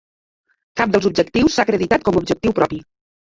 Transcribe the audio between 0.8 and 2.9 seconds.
dels objectius s'ha acreditat com a objectiu propi.